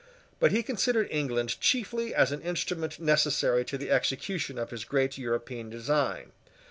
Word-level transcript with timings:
But 0.39 0.51
he 0.51 0.63
considered 0.63 1.07
England 1.11 1.59
chiefly 1.59 2.15
as 2.15 2.31
an 2.31 2.41
instrument 2.41 2.99
necessary 2.99 3.63
to 3.65 3.77
the 3.77 3.91
execution 3.91 4.57
of 4.57 4.71
his 4.71 4.83
great 4.83 5.15
European 5.19 5.69
design. 5.69 6.31